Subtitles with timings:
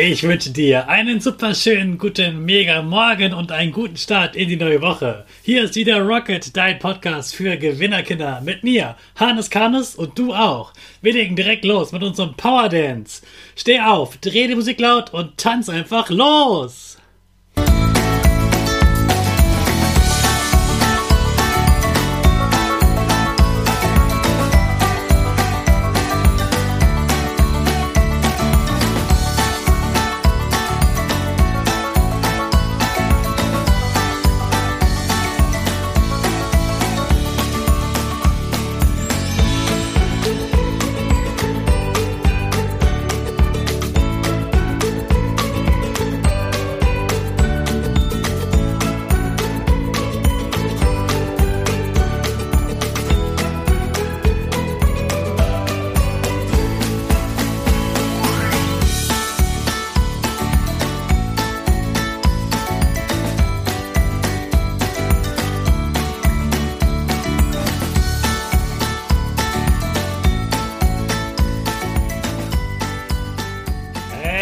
[0.00, 4.54] Ich wünsche dir einen super schönen guten Mega Morgen und einen guten Start in die
[4.54, 5.24] neue Woche.
[5.42, 10.72] Hier ist wieder Rocket, dein Podcast für Gewinnerkinder mit mir, Hannes Karnes und du auch.
[11.02, 13.22] Wir legen direkt los mit unserem Power Dance.
[13.56, 16.87] Steh auf, dreh die Musik laut und tanz einfach los.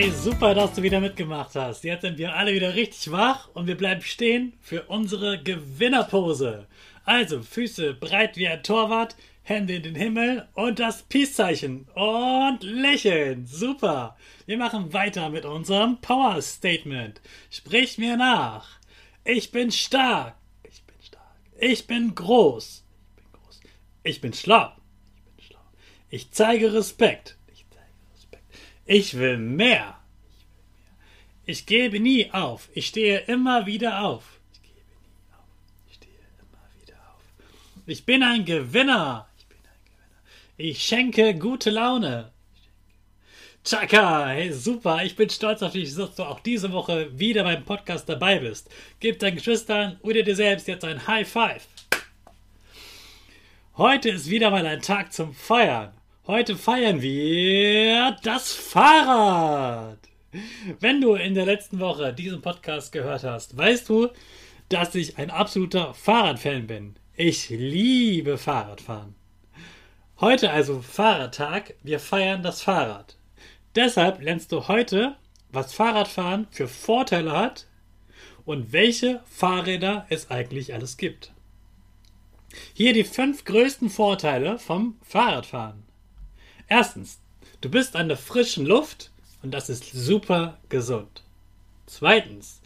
[0.00, 1.82] Hey, super, dass du wieder mitgemacht hast.
[1.82, 6.68] Jetzt sind wir alle wieder richtig wach und wir bleiben stehen für unsere Gewinnerpose.
[7.04, 11.88] Also, Füße breit wie ein Torwart, Hände in den Himmel und das Peace-Zeichen.
[11.96, 13.44] Und lächeln.
[13.44, 14.16] Super.
[14.46, 17.20] Wir machen weiter mit unserem Power-Statement.
[17.50, 18.78] Sprich mir nach.
[19.24, 20.36] Ich bin stark.
[20.62, 21.34] Ich bin stark.
[21.58, 22.84] Ich bin groß.
[23.16, 23.60] Ich bin groß.
[24.04, 24.70] Ich bin schlau.
[25.16, 25.60] Ich bin schlau.
[26.08, 27.37] Ich zeige Respekt.
[28.90, 29.98] Ich will mehr.
[31.44, 32.70] Ich gebe nie auf.
[32.72, 34.40] Ich stehe immer wieder auf.
[37.84, 39.28] Ich bin ein Gewinner.
[40.56, 42.32] Ich schenke gute Laune.
[43.62, 45.04] Chaka, hey, super.
[45.04, 48.70] Ich bin stolz auf dich, dass du auch diese Woche wieder beim Podcast dabei bist.
[49.00, 51.66] Gib deinen Geschwistern oder dir selbst jetzt ein High Five.
[53.76, 55.97] Heute ist wieder mal ein Tag zum Feiern.
[56.28, 59.98] Heute feiern wir das Fahrrad.
[60.78, 64.10] Wenn du in der letzten Woche diesen Podcast gehört hast, weißt du,
[64.68, 66.96] dass ich ein absoluter Fahrradfan bin.
[67.16, 69.14] Ich liebe Fahrradfahren.
[70.20, 71.76] Heute also Fahrradtag.
[71.82, 73.16] Wir feiern das Fahrrad.
[73.74, 75.16] Deshalb lernst du heute,
[75.50, 77.66] was Fahrradfahren für Vorteile hat
[78.44, 81.32] und welche Fahrräder es eigentlich alles gibt.
[82.74, 85.87] Hier die fünf größten Vorteile vom Fahrradfahren.
[86.68, 87.18] Erstens,
[87.60, 89.10] du bist an der frischen Luft
[89.42, 91.22] und das ist super gesund.
[91.86, 92.60] Zweitens,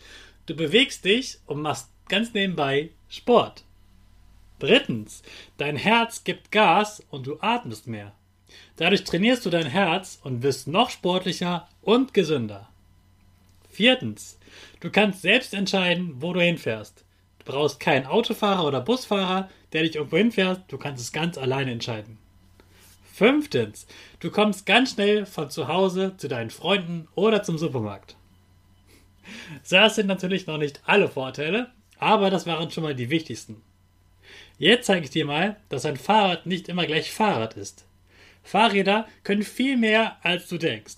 [0.46, 3.64] du bewegst dich und machst ganz nebenbei Sport.
[4.58, 5.22] Drittens,
[5.56, 8.12] dein Herz gibt Gas und du atmest mehr.
[8.76, 12.68] Dadurch trainierst du dein Herz und wirst noch sportlicher und gesünder.
[13.70, 14.38] Viertens,
[14.80, 17.04] du kannst selbst entscheiden, wo du hinfährst.
[17.38, 21.72] Du brauchst keinen Autofahrer oder Busfahrer, der dich irgendwo hinfährt, du kannst es ganz alleine
[21.72, 22.18] entscheiden.
[23.12, 23.86] Fünftens,
[24.20, 28.16] du kommst ganz schnell von zu Hause zu deinen Freunden oder zum Supermarkt.
[29.68, 33.60] Das sind natürlich noch nicht alle Vorteile, aber das waren schon mal die wichtigsten.
[34.58, 37.84] Jetzt zeige ich dir mal, dass ein Fahrrad nicht immer gleich Fahrrad ist.
[38.42, 40.96] Fahrräder können viel mehr, als du denkst.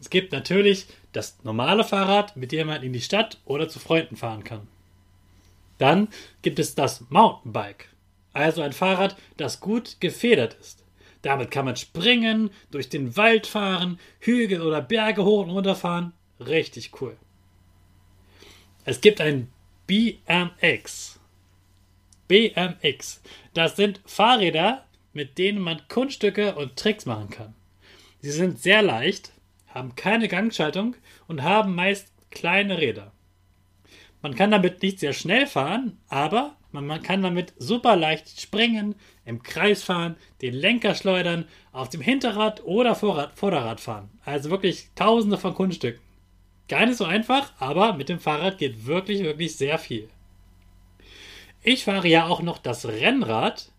[0.00, 4.16] Es gibt natürlich das normale Fahrrad, mit dem man in die Stadt oder zu Freunden
[4.16, 4.68] fahren kann.
[5.78, 6.08] Dann
[6.42, 7.88] gibt es das Mountainbike,
[8.32, 10.84] also ein Fahrrad, das gut gefedert ist.
[11.28, 16.14] Damit kann man springen, durch den Wald fahren, Hügel oder Berge hoch und runter fahren.
[16.40, 17.18] Richtig cool.
[18.86, 19.52] Es gibt ein
[19.86, 21.20] BMX.
[22.28, 23.20] BMX.
[23.52, 27.54] Das sind Fahrräder, mit denen man Kunststücke und Tricks machen kann.
[28.22, 29.32] Sie sind sehr leicht,
[29.66, 30.96] haben keine Gangschaltung
[31.26, 33.12] und haben meist kleine Räder.
[34.22, 38.94] Man kann damit nicht sehr schnell fahren, aber man kann damit super leicht springen,
[39.24, 44.10] im Kreis fahren, den Lenker schleudern, auf dem Hinterrad oder Vorrad, Vorderrad fahren.
[44.24, 46.02] Also wirklich tausende von Kunststücken.
[46.68, 50.08] Gar nicht so einfach, aber mit dem Fahrrad geht wirklich, wirklich sehr viel.
[51.62, 53.72] Ich fahre ja auch noch das Rennrad.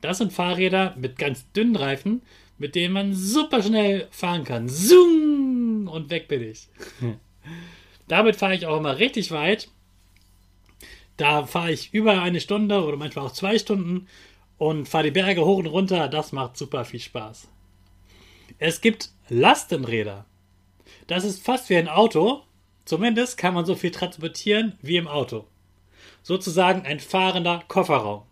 [0.00, 2.22] Das sind Fahrräder mit ganz dünnen Reifen,
[2.58, 4.68] mit denen man super schnell fahren kann.
[4.68, 5.88] Zoom!
[5.88, 6.68] Und weg bin ich.
[8.08, 9.68] Damit fahre ich auch immer richtig weit.
[11.16, 14.08] Da fahre ich über eine Stunde oder manchmal auch zwei Stunden
[14.58, 16.08] und fahre die Berge hoch und runter.
[16.08, 17.48] Das macht super viel Spaß.
[18.58, 20.26] Es gibt Lastenräder.
[21.06, 22.42] Das ist fast wie ein Auto.
[22.84, 25.46] Zumindest kann man so viel transportieren wie im Auto.
[26.22, 28.22] Sozusagen ein fahrender Kofferraum.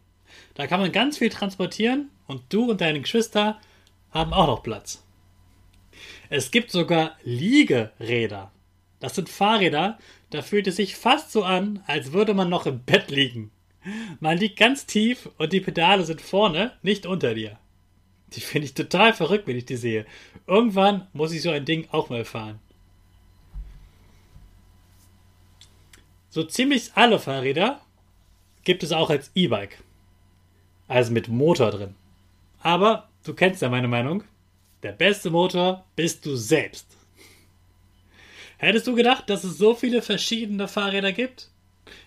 [0.54, 3.60] Da kann man ganz viel transportieren und du und deine Geschwister
[4.10, 5.02] haben auch noch Platz.
[6.28, 8.50] Es gibt sogar Liegeräder.
[9.02, 9.98] Das sind Fahrräder,
[10.30, 13.50] da fühlt es sich fast so an, als würde man noch im Bett liegen.
[14.20, 17.58] Man liegt ganz tief und die Pedale sind vorne, nicht unter dir.
[18.28, 20.06] Die finde ich total verrückt, wenn ich die sehe.
[20.46, 22.60] Irgendwann muss ich so ein Ding auch mal fahren.
[26.30, 27.80] So ziemlich alle Fahrräder
[28.62, 29.82] gibt es auch als E-Bike.
[30.86, 31.96] Also mit Motor drin.
[32.60, 34.22] Aber du kennst ja meine Meinung.
[34.84, 37.01] Der beste Motor bist du selbst.
[38.62, 41.50] Hättest du gedacht, dass es so viele verschiedene Fahrräder gibt?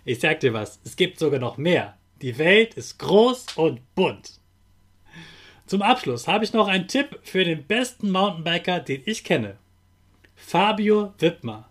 [0.06, 1.98] Ich sag dir was, es gibt sogar noch mehr.
[2.22, 4.40] Die Welt ist groß und bunt.
[5.66, 9.58] Zum Abschluss habe ich noch einen Tipp für den besten Mountainbiker, den ich kenne.
[10.34, 11.70] Fabio Wittmer.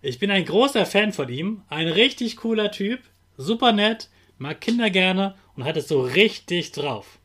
[0.00, 3.02] Ich bin ein großer Fan von ihm, ein richtig cooler Typ,
[3.36, 7.20] super nett, mag Kinder gerne und hat es so richtig drauf.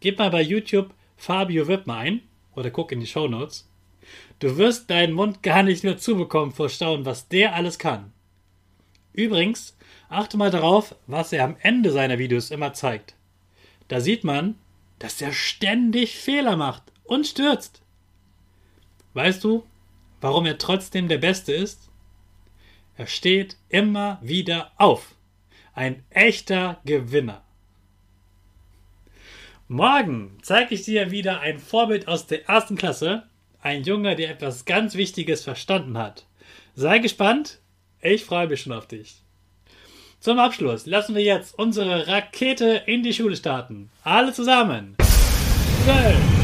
[0.00, 2.20] Gib mal bei YouTube Fabio Wittmer ein
[2.54, 3.71] oder guck in die Show Notes.
[4.38, 8.12] Du wirst deinen Mund gar nicht mehr zubekommen vor Staunen, was der alles kann.
[9.12, 9.76] Übrigens,
[10.08, 13.14] achte mal darauf, was er am Ende seiner Videos immer zeigt.
[13.88, 14.56] Da sieht man,
[14.98, 17.82] dass er ständig Fehler macht und stürzt.
[19.14, 19.64] Weißt du,
[20.20, 21.90] warum er trotzdem der Beste ist?
[22.96, 25.14] Er steht immer wieder auf.
[25.74, 27.42] Ein echter Gewinner.
[29.68, 33.26] Morgen zeige ich dir wieder ein Vorbild aus der ersten Klasse.
[33.64, 36.26] Ein Junge, der etwas ganz Wichtiges verstanden hat.
[36.74, 37.60] Sei gespannt.
[38.00, 39.22] Ich freue mich schon auf dich.
[40.18, 43.88] Zum Abschluss lassen wir jetzt unsere Rakete in die Schule starten.
[44.02, 44.96] Alle zusammen.
[44.98, 45.22] 12,
[45.86, 46.41] 4, 3, 2, 1, go, go,